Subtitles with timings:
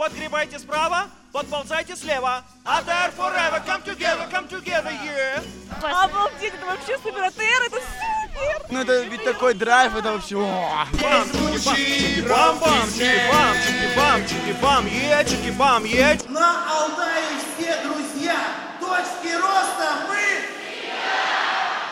[0.00, 2.42] подгребайте справа, подползайте слева.
[2.64, 5.42] АТР forever, come together, come together, yeah.
[5.82, 8.66] Обалдеть, это вообще супер АТР, это супер!
[8.70, 10.36] Ну это ведь такой драйв, это вообще...
[10.36, 11.28] Бам,
[11.58, 16.18] чики, бам, бам, чики, бам, чики, бам, чики, бам, е, чики, бам, е.
[16.30, 18.38] На Алтае все друзья.
[18.80, 20.16] Точки роста мы...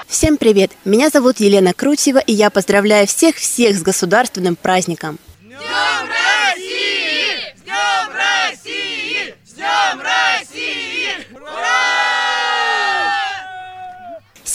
[0.06, 0.70] Всем привет!
[0.86, 5.18] Меня зовут Елена Крутьева, и я поздравляю всех-всех с государственным праздником.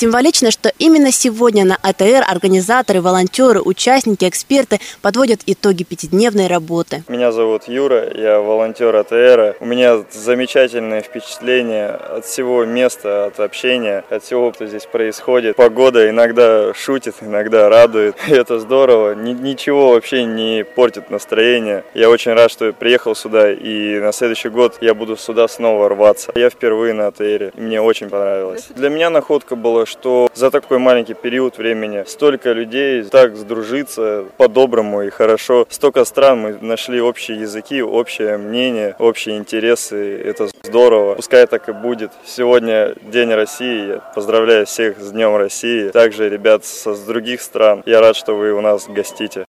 [0.04, 7.06] Символично, что именно сегодня на АТР организаторы, волонтеры, участники, эксперты подводят итоги пятидневной работы.
[7.08, 9.56] Меня зовут Юра, я волонтер АТР.
[9.62, 15.56] У меня замечательное впечатление от всего места, от общения, от всего, что здесь происходит.
[15.56, 18.18] Погода иногда шутит, иногда радует.
[18.28, 19.16] И это здорово.
[19.16, 21.86] Ни- ничего вообще не портит настроение.
[21.94, 26.34] Я очень рад, что приехал сюда, и на следующий год я буду сюда снова рваться.
[26.36, 28.66] Я впервые на АТР, и мне очень понравилось.
[28.76, 35.04] Для меня находка была, что за такой маленький период времени столько людей так сдружиться по-доброму
[35.04, 35.66] и хорошо.
[35.70, 40.20] Столько стран мы нашли общие языки, общее мнение, общие интересы.
[40.22, 41.16] Это здорово.
[41.16, 42.12] Пускай так и будет.
[42.26, 43.88] Сегодня День России.
[43.88, 45.90] Я поздравляю всех с Днем России.
[45.90, 47.84] Также ребят с других стран.
[47.86, 49.46] Я рад, что вы у нас гостите.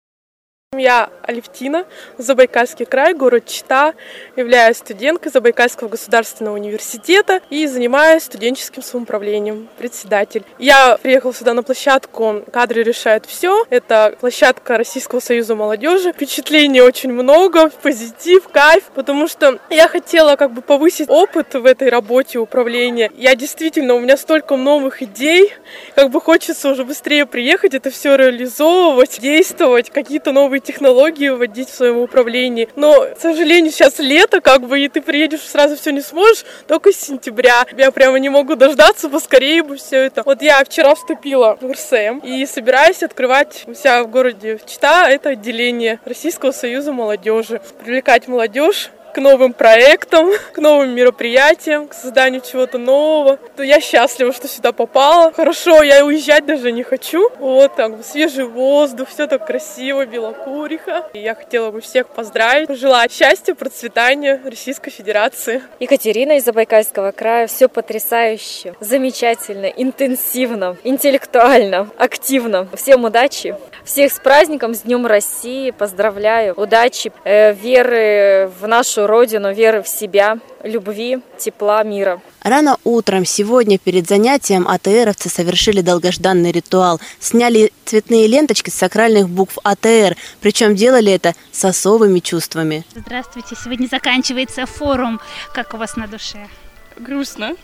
[0.79, 1.87] Я Алевтина,
[2.19, 3.95] Забайкальский край, город Чита.
[4.37, 10.45] Являюсь студенткой Забайкальского государственного университета и занимаюсь студенческим самоуправлением, председатель.
[10.59, 13.65] Я приехала сюда на площадку «Кадры решают все».
[13.71, 16.13] Это площадка Российского союза молодежи.
[16.13, 21.89] Впечатлений очень много, позитив, кайф, потому что я хотела как бы повысить опыт в этой
[21.89, 23.11] работе управления.
[23.17, 25.53] Я действительно, у меня столько новых идей,
[25.95, 31.75] как бы хочется уже быстрее приехать, это все реализовывать, действовать, какие-то новые технологии вводить в
[31.75, 32.69] своем управлении.
[32.77, 36.93] Но, к сожалению, сейчас лето, как бы, и ты приедешь сразу все не сможешь, только
[36.93, 37.67] с сентября.
[37.77, 40.23] Я прямо не могу дождаться, поскорее бы все это.
[40.25, 45.31] Вот я вчера вступила в РСМ и собираюсь открывать у себя в городе Чита это
[45.31, 47.61] отделение Российского союза молодежи.
[47.79, 53.39] Привлекать молодежь к новым проектам, к новым мероприятиям, к созданию чего-то нового.
[53.59, 55.33] Я счастлива, что сюда попала.
[55.33, 57.31] Хорошо, я уезжать даже не хочу.
[57.39, 61.07] Вот так, свежий воздух, все так красиво, белокуриха.
[61.13, 65.63] И я хотела бы всех поздравить, пожелать счастья, процветания Российской Федерации.
[65.79, 67.47] Екатерина из Забайкальского края.
[67.47, 72.67] Все потрясающе, замечательно, интенсивно, интеллектуально, активно.
[72.75, 73.55] Всем удачи.
[73.85, 75.71] Всех с праздником, с Днем России.
[75.71, 76.55] Поздравляю.
[76.55, 82.21] Удачи, э, веры в нашу Родину, веры в себя, любви, тепла, мира.
[82.43, 87.01] Рано утром сегодня перед занятием АТРовцы совершили долгожданный ритуал.
[87.21, 92.85] Сняли цветные ленточки с сакральных букв АТР, причем делали это с особыми чувствами.
[92.95, 95.21] Здравствуйте, сегодня заканчивается форум.
[95.55, 96.49] Как у вас на душе?
[96.97, 97.57] грустно.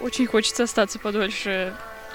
[0.00, 1.72] Очень хочется остаться подольше.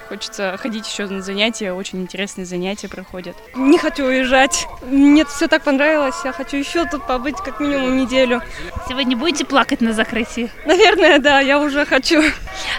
[0.09, 3.35] Хочется ходить еще на занятия, очень интересные занятия проходят.
[3.55, 4.67] Не хочу уезжать.
[4.89, 6.15] Мне все так понравилось.
[6.25, 8.41] Я хочу еще тут побыть как минимум неделю.
[8.87, 10.49] Сегодня будете плакать на закрытии?
[10.65, 12.23] Наверное, да, я уже хочу.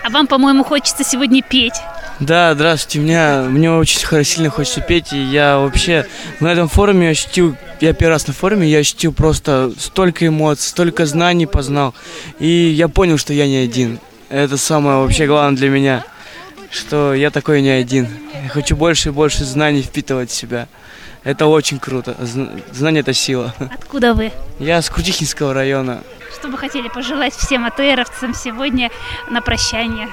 [0.02, 1.76] А вам, по-моему, хочется сегодня петь.
[2.18, 6.06] Да, здравствуйте, меня, мне очень сильно хочется петь, и я вообще
[6.40, 11.06] на этом форуме ощутил, я первый раз на форуме, я ощутил просто столько эмоций, столько
[11.06, 11.94] знаний познал,
[12.38, 14.00] и я понял, что я не один.
[14.28, 16.04] Это самое вообще главное для меня,
[16.70, 18.08] что я такой не один.
[18.42, 20.68] Я хочу больше и больше знаний впитывать в себя.
[21.24, 22.16] Это очень круто.
[22.20, 23.54] Зн- Знание– это сила.
[23.72, 24.32] Откуда вы?
[24.58, 26.02] Я с Крутихинского района.
[26.38, 28.90] Что бы хотели пожелать всем АТРовцам сегодня
[29.28, 30.08] на прощание?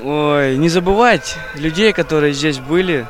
[0.00, 3.06] Ой, не забывать людей, которые здесь были,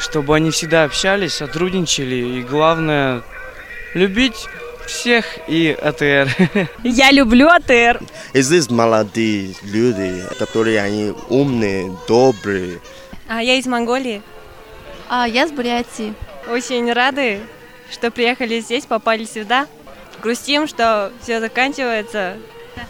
[0.00, 3.22] чтобы они всегда общались, сотрудничали и главное
[3.94, 4.46] любить
[4.86, 6.68] всех и АТР.
[6.84, 8.00] Я люблю АТР.
[8.32, 12.80] И здесь молодые люди, которые они умные, добрые.
[13.28, 14.22] А я из Монголии.
[15.08, 16.14] А я с Бурятии.
[16.48, 17.40] Очень рады,
[17.90, 19.66] что приехали здесь, попали сюда.
[20.22, 22.36] Грустим, что все заканчивается.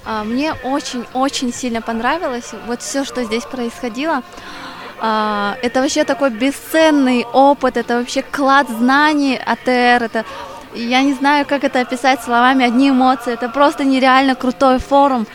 [0.05, 4.23] А, Мне очень-очень сильно понравилось вот все, что здесь происходило.
[5.01, 10.25] А, Это вообще такой бесценный опыт, это вообще клад знаний АТР, это
[10.75, 15.27] я не знаю, как это описать словами, одни эмоции, это просто нереально крутой форум.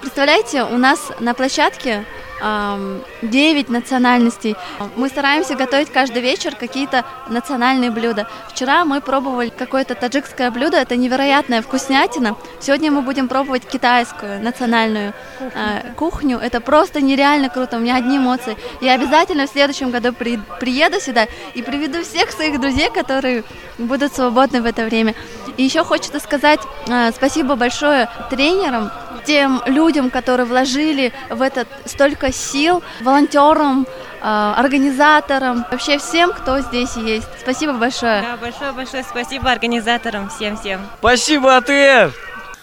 [0.00, 2.04] Представляете, у нас на площадке
[2.40, 4.56] 9 национальностей.
[4.96, 8.28] Мы стараемся готовить каждый вечер какие-то национальные блюда.
[8.48, 12.36] Вчера мы пробовали какое-то таджикское блюдо, это невероятная вкуснятина.
[12.60, 16.38] Сегодня мы будем пробовать китайскую национальную э, кухню.
[16.38, 18.56] Это просто нереально круто, у меня одни эмоции.
[18.80, 23.44] Я обязательно в следующем году при- приеду сюда и приведу всех своих друзей, которые
[23.78, 25.14] будут свободны в это время.
[25.56, 28.90] И еще хочется сказать э, спасибо большое тренерам,
[29.26, 33.86] тем людям, которые вложили в этот столько сил, волонтерам,
[34.22, 37.26] э, организаторам, вообще всем, кто здесь есть.
[37.40, 38.22] Спасибо большое.
[38.22, 40.80] Да, большое-большое спасибо организаторам, всем-всем.
[40.98, 42.12] Спасибо, АТР!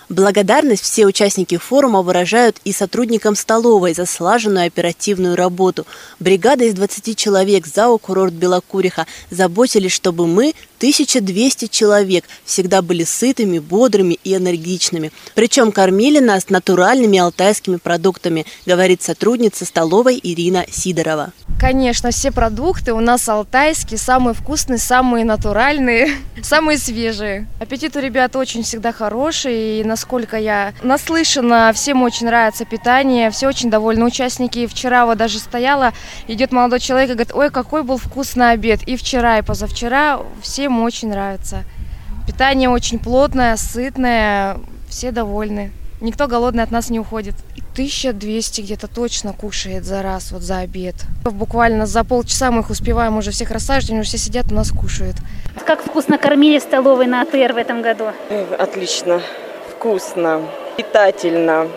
[0.09, 5.87] Благодарность все участники форума выражают и сотрудникам столовой за слаженную оперативную работу.
[6.19, 13.59] Бригада из 20 человек ЗАО «Курорт Белокуриха» заботились, чтобы мы, 1200 человек, всегда были сытыми,
[13.59, 15.13] бодрыми и энергичными.
[15.33, 21.31] Причем кормили нас натуральными алтайскими продуктами, говорит сотрудница столовой Ирина Сидорова.
[21.57, 27.47] Конечно, все продукты у нас алтайские, самые вкусные, самые натуральные, самые свежие.
[27.61, 33.47] Аппетит у ребят очень всегда хороший, и насколько я наслышана, всем очень нравится питание, все
[33.47, 34.67] очень довольны участники.
[34.67, 35.93] Вчера вот даже стояла,
[36.27, 38.81] идет молодой человек и говорит, ой, какой был вкусный обед.
[38.85, 41.63] И вчера, и позавчера всем очень нравится.
[42.25, 44.57] Питание очень плотное, сытное,
[44.89, 45.71] все довольны.
[46.01, 47.35] Никто голодный от нас не уходит.
[47.73, 50.95] 1200 где-то точно кушает за раз, вот за обед.
[51.23, 54.71] Буквально за полчаса мы их успеваем уже всех рассаживать, они уже все сидят у нас
[54.71, 55.15] кушают.
[55.65, 58.05] Как вкусно кормили в столовой на АТР в этом году?
[58.59, 59.21] Отлично,
[59.71, 60.41] вкусно,
[60.77, 61.67] питательно.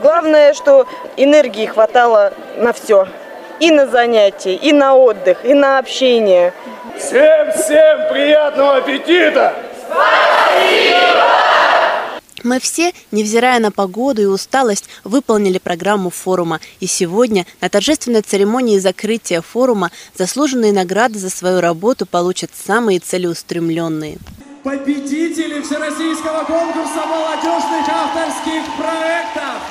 [0.00, 3.08] Главное, что энергии хватало на все.
[3.60, 6.52] И на занятия, и на отдых, и на общение.
[6.98, 9.54] Всем-всем приятного аппетита!
[9.86, 11.24] Спасибо!
[12.44, 16.60] Мы все, невзирая на погоду и усталость, выполнили программу форума.
[16.78, 24.18] И сегодня на торжественной церемонии закрытия форума заслуженные награды за свою работу получат самые целеустремленные.
[24.62, 29.62] Победители Всероссийского конкурса молодежных авторских проектов!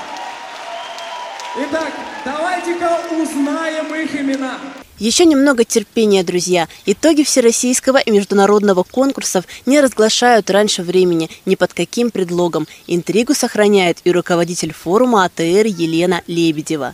[1.56, 1.94] Итак,
[2.26, 4.58] давайте-ка узнаем их имена.
[5.00, 6.68] Еще немного терпения, друзья.
[6.86, 12.68] Итоги всероссийского и международного конкурсов не разглашают раньше времени, ни под каким предлогом.
[12.88, 16.94] Интригу сохраняет и руководитель форума АТР Елена Лебедева.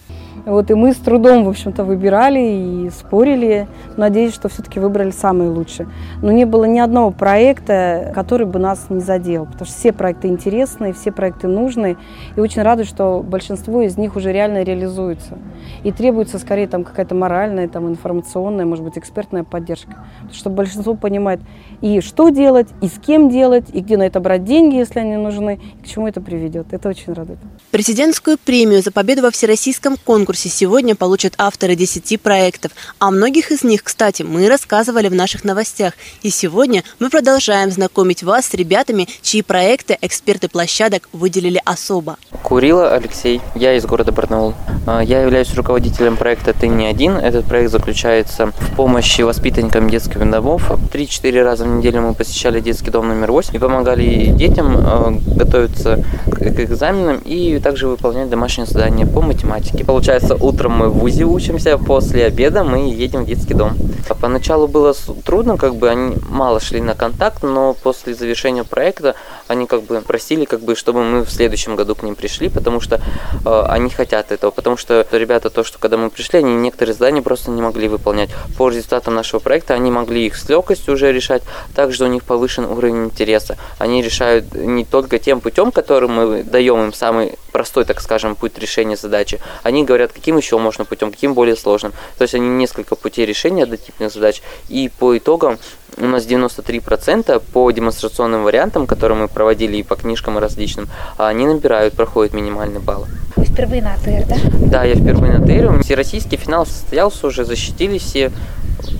[0.49, 3.67] Вот и мы с трудом, в общем-то, выбирали и спорили.
[3.97, 5.87] Надеюсь, что все-таки выбрали самые лучшие.
[6.23, 10.27] Но не было ни одного проекта, который бы нас не задел, потому что все проекты
[10.27, 11.97] интересные, все проекты нужные.
[12.35, 15.37] И очень рада, что большинство из них уже реально реализуются.
[15.83, 20.03] И требуется скорее там какая-то моральная, там, информационная, может быть, экспертная поддержка.
[20.33, 21.41] Чтобы большинство понимает
[21.81, 25.15] и что делать, и с кем делать, и где на это брать деньги, если они
[25.15, 26.73] нужны, и к чему это приведет.
[26.73, 27.37] Это очень радует.
[27.69, 32.71] Президентскую премию за победу во всероссийском конкурсе сегодня получат авторы 10 проектов.
[32.99, 35.93] О многих из них, кстати, мы рассказывали в наших новостях.
[36.21, 42.17] И сегодня мы продолжаем знакомить вас с ребятами, чьи проекты эксперты площадок выделили особо.
[42.43, 44.53] Курила Алексей, я из города Барнаул.
[44.87, 47.17] А, я являюсь руководителем проекта «Ты не один».
[47.17, 50.71] Этот проект заключается в помощи воспитанникам детских домов.
[50.91, 56.03] Три-четыре раза в неделю мы посещали детский дом номер 8 и помогали детям а, готовиться
[56.31, 59.85] к экзаменам и также выполнять домашние задания по математике.
[59.85, 63.73] Получается, утром мы в ВУЗе учимся, после обеда мы едем в детский дом.
[64.21, 64.93] Поначалу было
[65.23, 69.15] трудно, как бы они мало шли на контакт, но после завершения проекта
[69.47, 72.81] они как бы просили, как бы, чтобы мы в следующем году к ним пришли, потому
[72.81, 73.01] что
[73.45, 77.21] э, они хотят этого, потому что ребята то, что когда мы пришли, они некоторые задания
[77.21, 78.29] просто не могли выполнять.
[78.57, 81.43] По результатам нашего проекта они могли их с легкостью уже решать,
[81.75, 83.57] также у них повышен уровень интереса.
[83.77, 88.57] Они решают не только тем путем, которым мы даем им самый простой, так скажем, путь
[88.57, 89.39] решения задачи.
[89.63, 91.93] Они говорят, каким еще можно путем, каким более сложным.
[92.17, 95.59] То есть они несколько путей решения однотипных задач, и по итогам
[95.97, 101.93] у нас 93% по демонстрационным вариантам, которые мы проводили и по книжкам различным, они набирают,
[101.93, 103.07] проходят минимальный балл.
[103.35, 104.35] Вы впервые на АТР, да?
[104.71, 105.83] Да, я впервые на АТР.
[105.83, 108.31] Всероссийский финал состоялся уже, защитили все.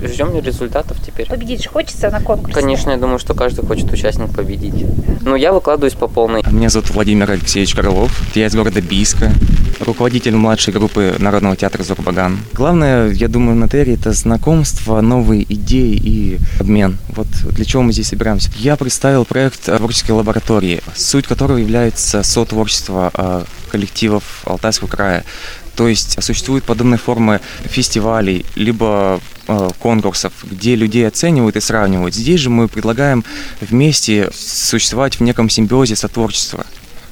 [0.01, 1.27] Ждем результатов теперь.
[1.27, 2.53] Победить же хочется на конкурсе?
[2.53, 4.86] Конечно, я думаю, что каждый хочет участник победить.
[5.22, 6.43] Но я выкладываюсь по полной.
[6.51, 8.12] Меня зовут Владимир Алексеевич Крылов.
[8.36, 9.31] Я из города Бийска.
[9.79, 12.39] Руководитель младшей группы Народного театра Зурбаган.
[12.53, 16.78] Главное, я думаю, на Терри это знакомство, новые идеи и обмен.
[17.09, 18.50] Вот для чего мы здесь собираемся.
[18.57, 25.24] Я представил проект творческой лаборатории, суть которого является сотворчество а, коллективов Алтайского края.
[25.75, 32.13] То есть существуют подобные формы фестивалей, либо э, конкурсов, где людей оценивают и сравнивают.
[32.13, 33.24] Здесь же мы предлагаем
[33.62, 36.65] вместе существовать в неком симбиозе сотворчества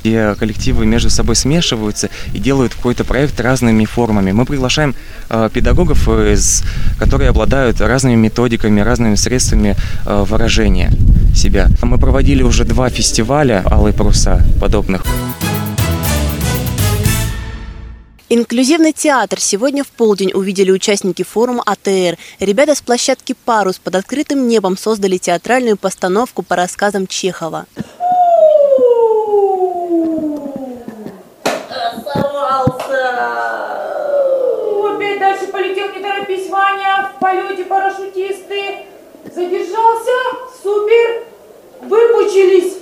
[0.07, 4.31] где коллективы между собой смешиваются и делают какой-то проект разными формами.
[4.31, 4.95] Мы приглашаем
[5.29, 6.63] э, педагогов, из,
[6.97, 10.91] которые обладают разными методиками, разными средствами э, выражения
[11.35, 11.67] себя.
[11.81, 15.03] Мы проводили уже два фестиваля «Алые паруса» подобных.
[18.29, 22.17] Инклюзивный театр сегодня в полдень увидели участники форума АТР.
[22.39, 27.65] Ребята с площадки «Парус» под открытым небом создали театральную постановку по рассказам Чехова.
[37.17, 38.85] В полете парашютисты.
[39.33, 40.11] Задержался.
[40.61, 41.23] Супер.
[41.81, 42.73] Выпучились.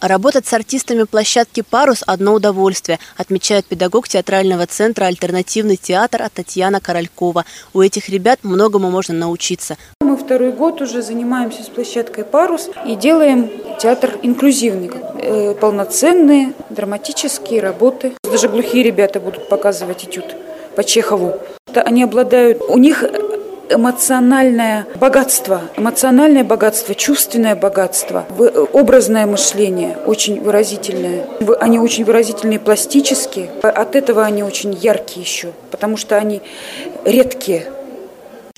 [0.00, 7.44] Работать с артистами площадки «Парус»– одно удовольствие, отмечает педагог театрального центра «Альтернативный театр» Татьяна Королькова.
[7.72, 9.76] У этих ребят многому можно научиться.
[10.00, 17.60] Мы второй год уже занимаемся с площадкой «Парус» и делаем театр инклюзивный, э, полноценные драматические
[17.60, 18.14] работы.
[18.24, 20.34] Даже глухие ребята будут показывать этюд
[20.74, 21.38] по Чехову.
[21.74, 23.04] Они обладают, у них
[23.70, 28.24] эмоциональное богатство, эмоциональное богатство, чувственное богатство,
[28.72, 31.26] образное мышление очень выразительное.
[31.60, 36.42] Они очень выразительные пластические, от этого они очень яркие еще, потому что они
[37.04, 37.66] редкие.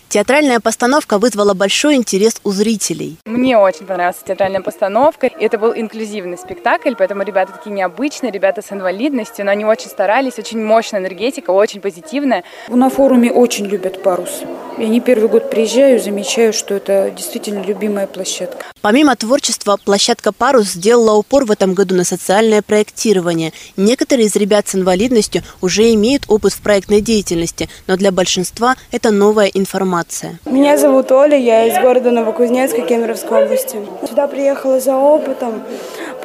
[0.09, 3.19] Театральная постановка вызвала большой интерес у зрителей.
[3.25, 5.27] Мне очень понравилась театральная постановка.
[5.27, 10.39] Это был инклюзивный спектакль, поэтому ребята такие необычные, ребята с инвалидностью, но они очень старались,
[10.39, 12.45] очень мощная энергетика, очень позитивная.
[12.69, 14.43] На форуме очень любят парус.
[14.79, 18.65] Я не первый год приезжаю, замечаю, что это действительно любимая площадка.
[18.83, 23.53] Помимо творчества, площадка «Парус» сделала упор в этом году на социальное проектирование.
[23.77, 29.11] Некоторые из ребят с инвалидностью уже имеют опыт в проектной деятельности, но для большинства это
[29.11, 29.96] новая информация.
[30.45, 33.79] Меня зовут Оля, я из города Новокузнецка Кемеровской области.
[34.09, 35.63] Сюда приехала за опытом,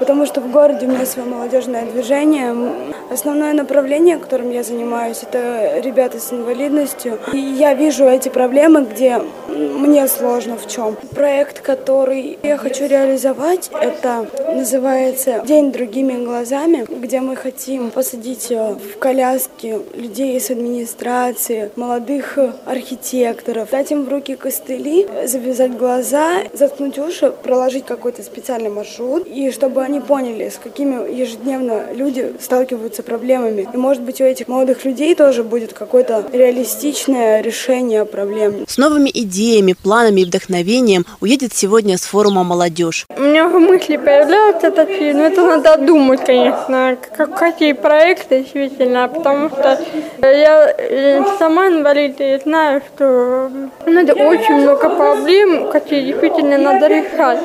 [0.01, 2.55] потому что в городе у меня свое молодежное движение.
[3.11, 7.19] Основное направление, которым я занимаюсь, это ребята с инвалидностью.
[7.31, 10.97] И я вижу эти проблемы, где мне сложно в чем.
[11.13, 18.97] Проект, который я хочу реализовать, это называется «День другими глазами», где мы хотим посадить в
[18.97, 27.31] коляски людей из администрации, молодых архитекторов, дать им в руки костыли, завязать глаза, заткнуть уши,
[27.43, 33.67] проложить какой-то специальный маршрут, и чтобы они поняли, с какими ежедневно люди сталкиваются проблемами.
[33.73, 38.65] И, может быть, у этих молодых людей тоже будет какое-то реалистичное решение проблем.
[38.67, 43.05] С новыми идеями, планами и вдохновением уедет сегодня с форума «Молодежь».
[43.15, 49.49] У меня мысли появляются такие, но это надо думать, конечно, как, какие проекты действительно, потому
[49.49, 49.79] что
[50.21, 50.75] я
[51.37, 53.51] сама инвалид и знаю, что
[53.85, 57.39] надо очень много проблем, какие действительно надо решать.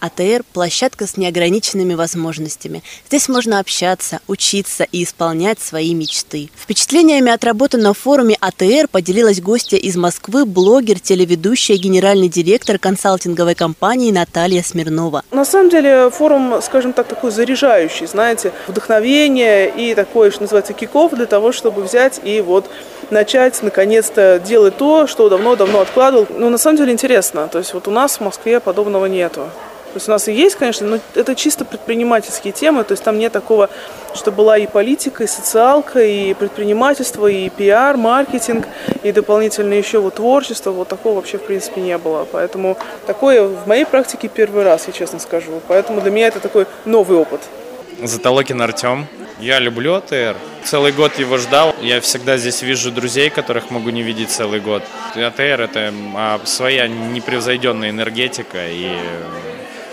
[0.00, 2.82] АТР– площадка с неограниченными возможностями.
[3.06, 6.50] Здесь можно общаться, учиться и исполнять свои мечты.
[6.56, 13.54] Впечатлениями от работы на форуме АТР поделилась гостья из Москвы, блогер, телеведущая, генеральный директор консалтинговой
[13.54, 15.22] компании Наталья Смирнова.
[15.30, 21.14] На самом деле форум, скажем так, такой заряжающий, знаете, вдохновение и такой, что называется, киков
[21.14, 22.70] для того, чтобы взять и вот
[23.10, 26.26] начать наконец-то делать то, что давно-давно откладывал.
[26.30, 27.48] Ну, на самом деле интересно.
[27.48, 29.48] То есть вот у нас в Москве подобного нету.
[29.90, 33.18] То есть у нас и есть, конечно, но это чисто предпринимательские темы, то есть там
[33.18, 33.68] нет такого,
[34.14, 38.66] что была и политика, и социалка, и предпринимательство, и пиар, маркетинг,
[39.02, 42.24] и дополнительно еще вот творчество, вот такого вообще в принципе не было.
[42.30, 45.60] Поэтому такое в моей практике первый раз, я честно скажу.
[45.66, 47.40] Поэтому для меня это такой новый опыт.
[48.02, 49.06] Затолокин Артем.
[49.40, 50.36] Я люблю АТР.
[50.64, 51.74] Целый год его ждал.
[51.80, 54.82] Я всегда здесь вижу друзей, которых могу не видеть целый год.
[55.14, 55.92] АТР– это
[56.44, 58.90] своя непревзойденная энергетика и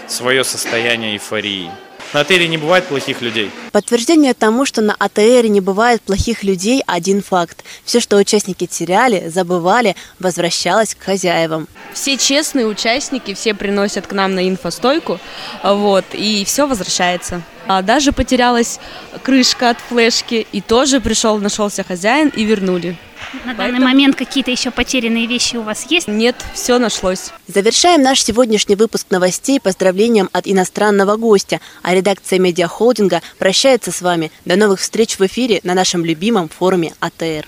[0.07, 1.71] свое состояние эйфории.
[2.13, 3.51] На АТРе не бывает плохих людей.
[3.73, 7.65] Подтверждение тому, что на АТРе не бывает плохих людей, один факт.
[7.83, 11.67] Все, что участники теряли, забывали, возвращалось к хозяевам.
[11.93, 15.19] Все честные участники, все приносят к нам на инфостойку,
[15.63, 17.41] вот, и все возвращается.
[17.67, 18.79] А даже потерялась
[19.23, 22.97] крышка от флешки, и тоже пришел, нашелся хозяин и вернули.
[23.45, 23.57] На Поэтому...
[23.57, 26.07] данный момент какие-то еще потерянные вещи у вас есть?
[26.07, 27.31] Нет, все нашлось.
[27.47, 34.31] Завершаем наш сегодняшний выпуск новостей поздравлением от иностранного гостя, а редакция медиахолдинга прощается с вами.
[34.45, 37.47] До новых встреч в эфире на нашем любимом форуме АТР.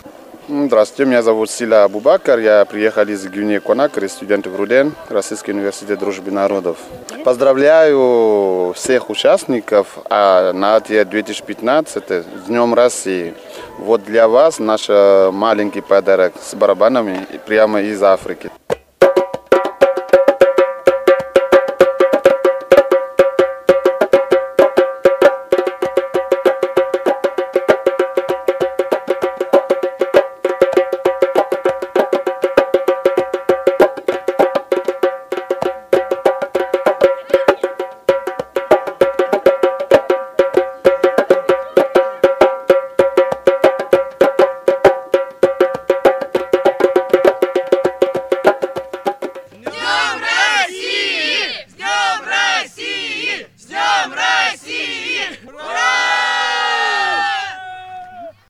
[0.51, 5.99] Здравствуйте, меня зовут Сила Абубакар, я приехал из Гвинеи Конакры, студент в Руден, Российский университет
[5.99, 6.77] дружбы народов.
[7.23, 13.35] Поздравляю всех участников а на АТЕ 2015 с Днем России.
[13.79, 18.51] Вот для вас наш маленький подарок с барабанами прямо из Африки.